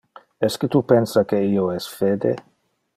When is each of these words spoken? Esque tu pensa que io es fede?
Esque 0.47 0.69
tu 0.75 0.81
pensa 0.93 1.23
que 1.33 1.43
io 1.51 1.69
es 1.77 1.91
fede? 2.01 2.35